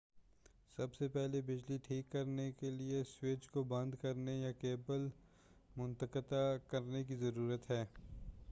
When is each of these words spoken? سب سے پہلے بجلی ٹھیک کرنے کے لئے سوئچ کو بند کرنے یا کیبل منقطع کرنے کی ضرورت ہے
سب 0.77 0.93
سے 0.93 1.07
پہلے 1.07 1.41
بجلی 1.41 1.77
ٹھیک 1.77 2.11
کرنے 2.11 2.51
کے 2.51 2.69
لئے 2.69 3.03
سوئچ 3.03 3.47
کو 3.47 3.63
بند 3.63 3.95
کرنے 4.01 4.37
یا 4.37 4.51
کیبل 4.51 5.07
منقطع 5.75 6.45
کرنے 6.67 7.03
کی 7.03 7.15
ضرورت 7.15 7.69
ہے 7.71 7.83